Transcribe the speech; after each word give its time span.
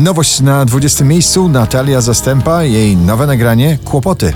Nowość 0.00 0.40
na 0.40 0.64
20 0.64 1.04
miejscu 1.04 1.48
Natalia 1.48 2.00
Zastępa, 2.00 2.62
jej 2.62 2.96
nowe 2.96 3.26
nagranie 3.26 3.78
Kłopoty. 3.84 4.32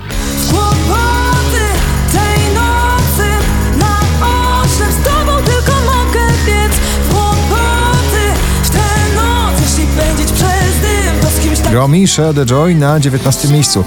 Kłopoty 0.50 1.64
tej 2.12 2.54
nocy 2.54 3.28
na 3.78 4.64
z 4.90 5.04
tobą 5.04 5.42
tylko 5.42 5.72
mogę 5.72 6.26
biec 6.46 6.72
Kłopoty 7.10 8.40
w 8.62 8.70
tę 8.70 9.14
noc 9.16 9.60
Jeśli 9.60 9.86
pędzić 9.86 10.32
przez 10.32 10.80
dym 10.80 11.20
to 11.22 11.26
z 11.26 11.40
kimś 11.40 11.58
tak 11.58 11.72
Romy 11.72 12.06
Share 12.06 12.34
the 12.34 12.46
Joy 12.46 12.74
na 12.74 13.00
19 13.00 13.48
miejscu. 13.48 13.84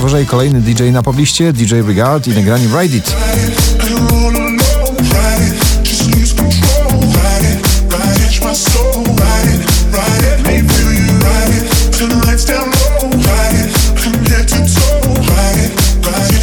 Wyżej 0.00 0.26
kolejny 0.26 0.60
DJ 0.60 0.82
na 0.82 1.02
pobliście, 1.02 1.52
DJ 1.52 1.74
Regard 1.86 2.26
i 2.26 2.30
nagranie 2.30 2.66
ride 2.80 2.96
it. 2.96 3.14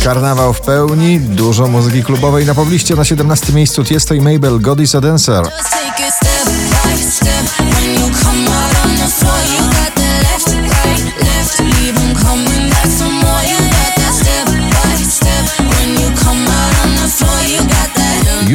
Karnawał 0.04 0.54
w 0.54 0.62
pełni, 0.62 1.20
dużo 1.20 1.68
muzyki 1.68 2.04
klubowej 2.04 2.46
na 2.46 2.56
pobliście. 2.56 2.96
Na 2.96 3.06
17 3.06 3.54
miejscu 3.54 3.84
Tiesto 3.84 4.14
i 4.14 4.22
Mabel, 4.22 4.60
God 4.60 4.80
is 4.80 4.96
a 4.96 5.02
Dancer. 5.02 5.44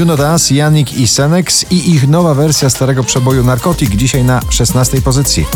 Know 0.06 0.32
Us, 0.34 0.50
Yannick 0.50 0.94
i 0.94 1.08
Senex 1.08 1.64
i 1.70 1.90
ich 1.90 2.08
nowa 2.08 2.34
wersja 2.34 2.70
starego 2.70 3.04
przeboju 3.04 3.44
Narcotic 3.44 3.90
dzisiaj 3.90 4.24
na 4.24 4.40
16 4.48 5.02
pozycji. 5.02 5.46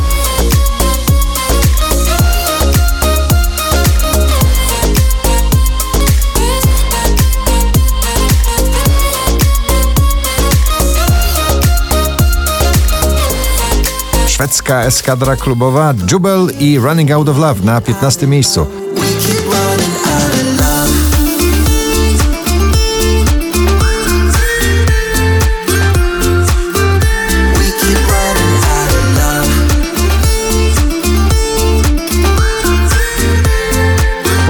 Szwedzka 14.27 14.85
eskadra 14.85 15.37
klubowa 15.37 15.95
Jubel 16.13 16.51
i 16.59 16.79
Running 16.79 17.11
Out 17.11 17.29
of 17.29 17.39
Love 17.39 17.65
na 17.65 17.81
15 17.81 18.27
miejscu. 18.27 18.67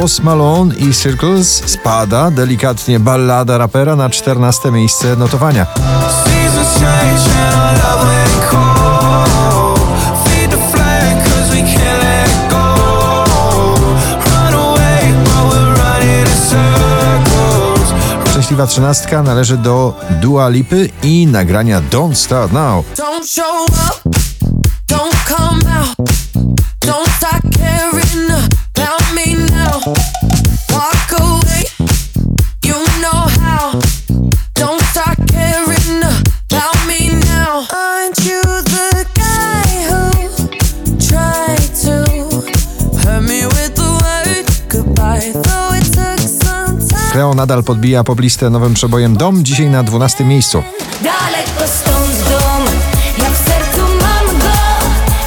Post 0.01 0.23
Malone 0.23 0.75
i 0.77 0.95
Circles 0.95 1.63
spada 1.67 2.31
delikatnie 2.31 3.01
ballada 3.01 3.59
rapera 3.59 3.97
na 3.97 4.11
14 4.11 4.71
miejsce 4.73 5.17
notowania. 5.17 5.67
Szczęśliwa 18.31 18.67
trzynastka 18.67 19.23
należy 19.23 19.57
do 19.57 19.95
Dua 20.11 20.49
Lipy 20.49 20.89
i 21.03 21.27
nagrania 21.27 21.81
Don't 21.91 22.15
Start 22.15 22.53
Now. 22.53 22.85
Don't 22.97 23.27
nadal 47.41 47.65
podbija 47.65 48.05
poblistę 48.05 48.51
nowym 48.51 48.75
przebojem 48.75 49.17
Dom, 49.17 49.45
dzisiaj 49.45 49.71
na 49.71 49.83
12 49.83 50.25
miejscu. 50.25 50.63
Daleko 51.03 51.73
stąd 51.73 52.29
dom, 52.31 52.65
ja 53.19 53.31
w 53.31 53.37
sercu 53.37 53.81
mam 53.81 54.39
go. 54.39 54.59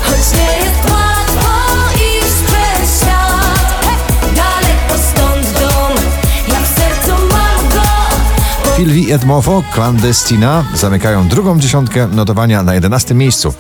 Choć 0.04 0.40
nie 0.40 0.66
jest 0.66 0.92
łatwo 0.92 1.50
iść 1.96 2.36
przez 2.46 3.02
świat. 3.02 3.82
Hej! 3.82 4.36
Daleko 4.36 5.04
stąd 5.12 5.60
dom, 5.60 6.06
ja 6.48 6.60
w 6.60 6.68
sercu 6.68 7.12
mam 7.12 7.70
go. 7.70 8.78
Pilwi 8.78 9.10
i 9.10 9.12
Edmofo, 9.12 9.64
Clandestina 9.74 10.66
zamykają 10.74 11.28
drugą 11.28 11.60
dziesiątkę 11.60 12.08
notowania 12.08 12.64
na 12.64 12.74
11 12.74 13.16
miejscu. 13.16 13.54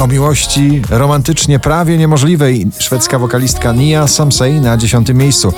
O 0.00 0.06
miłości 0.06 0.82
romantycznie 0.90 1.58
prawie 1.58 1.98
niemożliwej 1.98 2.66
szwedzka 2.78 3.18
wokalistka 3.18 3.72
Nia 3.72 4.06
Samsei 4.06 4.60
na 4.60 4.76
10 4.76 5.08
miejscu. 5.14 5.52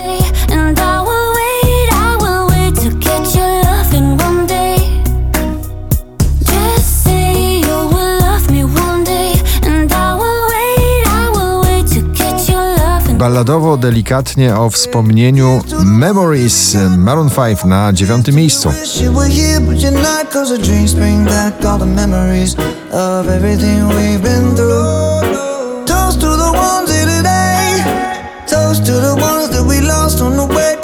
Balladowo, 13.45 13.77
delikatnie 13.77 14.57
o 14.57 14.71
wspomnieniu 14.71 15.61
Memories 15.85 16.77
Maroon 16.97 17.31
5 17.31 17.65
na 17.65 17.93
9 17.93 18.33
miejscu. 18.33 18.69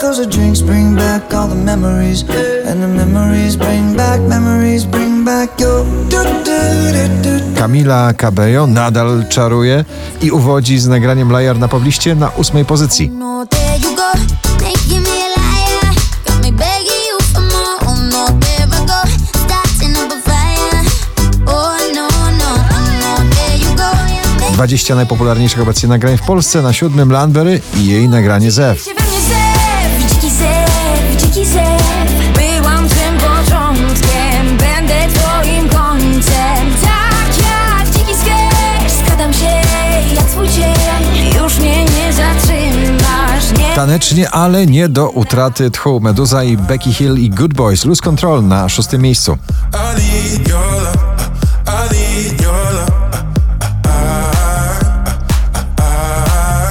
Cause 0.00 0.24
the 0.24 0.30
drinks 0.30 0.62
bring 0.62 0.94
back 0.94 1.34
all 1.34 1.48
the 1.48 1.54
memories. 1.54 2.24
And 2.66 2.82
the 2.82 2.88
memories 2.88 3.56
bring 3.56 3.96
back, 3.96 4.20
memories 4.20 4.86
bring 4.86 5.17
Camila 7.58 8.12
Cabello 8.14 8.66
nadal 8.66 9.24
czaruje 9.28 9.84
i 10.22 10.30
uwodzi 10.30 10.78
z 10.78 10.86
nagraniem 10.86 11.30
Liar 11.38 11.58
na 11.58 11.68
pobliście 11.68 12.14
na 12.14 12.34
8 12.34 12.64
pozycji. 12.64 13.10
There 13.50 13.78
you 13.78 13.96
go, 13.96 14.02
making 14.64 15.06
me 15.06 15.10
a 15.10 15.28
liar. 15.40 15.94
Got 16.26 16.36
me 16.42 16.52
begging 16.52 17.04
you 17.10 17.18
for 17.32 17.42
more. 17.42 17.78
There 18.40 18.66
I 18.66 18.86
go, 18.86 19.02
starting 19.32 19.96
up 19.96 20.12
a 20.12 20.30
fire. 20.30 20.84
There 23.30 23.58
you 23.58 23.76
go. 23.76 24.54
20 24.54 24.94
najpopularniejszych 24.94 25.60
obecnie 25.60 25.88
nagrań 25.88 26.16
w 26.16 26.22
Polsce, 26.22 26.62
na 26.62 26.72
siódmym 26.72 27.12
Landberry 27.12 27.60
i 27.76 27.86
jej 27.86 28.08
nagranie 28.08 28.50
zew, 28.50 28.84
Tanecznie, 43.78 44.30
ale 44.30 44.66
nie 44.66 44.88
do 44.88 45.10
utraty 45.10 45.70
tchu. 45.70 46.00
Meduza 46.00 46.44
i 46.44 46.56
Becky 46.56 46.92
Hill 46.92 47.18
i 47.18 47.30
Good 47.30 47.54
Boys 47.54 47.84
Lose 47.84 48.02
Control 48.02 48.44
na 48.44 48.68
szóstym 48.68 49.02
miejscu. 49.02 49.38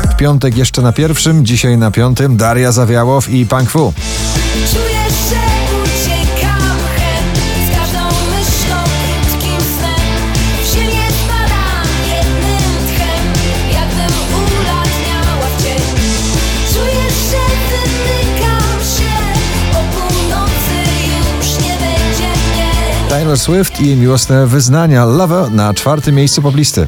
W 0.10 0.16
piątek 0.18 0.58
jeszcze 0.58 0.82
na 0.82 0.92
pierwszym, 0.92 1.46
dzisiaj 1.46 1.78
na 1.78 1.92
piątym 1.92 2.38
Daria 2.38 2.72
Zawiałow 2.72 3.30
i 3.30 3.46
Punk 3.46 3.70
Fu. 3.70 3.94
Taylor 23.28 23.40
Swift 23.40 23.82
i 23.82 23.88
jej 23.88 23.96
miłosne 23.96 24.48
wyznania. 24.48 25.06
Lover 25.06 25.52
na 25.52 25.74
czwartym 25.74 26.16
miejscu 26.16 26.42
poblisty. 26.42 26.88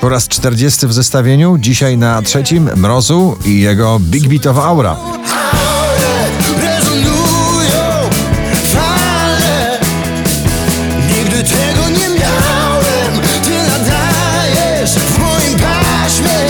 Po 0.00 0.08
raz 0.08 0.28
40 0.28 0.86
w 0.86 0.92
zestawieniu, 0.92 1.58
dzisiaj 1.58 1.98
na 1.98 2.22
trzecim 2.22 2.70
Mrozu 2.76 3.36
i 3.44 3.60
jego 3.60 3.98
Big 4.00 4.28
Beatowa 4.28 4.64
Aura. 4.64 4.96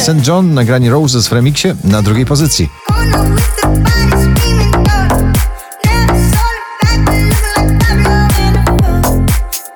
I'm 0.09 0.19
in 8.39 8.57
a 8.57 8.65
corner 8.67 9.03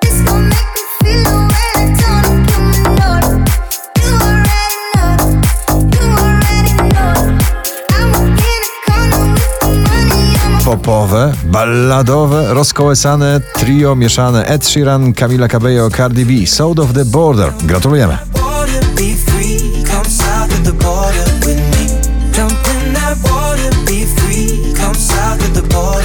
with 0.01 0.21
the 0.21 0.31
money 0.31 0.71
on 9.63 10.53
my 10.53 10.63
Popowe, 10.63 11.33
balladowe, 11.43 12.53
rozkołysane 12.53 13.39
trio 13.53 13.95
mieszane 13.95 14.45
Ed 14.45 14.63
Sheeran, 14.63 15.13
Camila 15.13 15.47
Cabello, 15.47 15.89
Cardi 15.89 16.25
B, 16.25 16.47
South 16.47 16.79
of 16.79 16.93
the 16.93 17.05
Border. 17.05 17.53
Gratulujemy. 17.63 18.50
border 20.81 21.25
with 21.45 21.61
me. 21.73 21.85
Jump 22.33 22.57
in 22.73 22.93
that 22.93 23.17
water, 23.23 23.71
be 23.85 24.05
free. 24.05 24.73
Come 24.75 24.95
south 24.95 25.41
of 25.47 25.53
the 25.53 25.63
border. 25.73 26.00